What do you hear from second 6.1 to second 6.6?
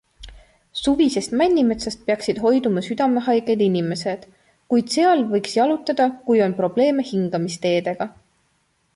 kui on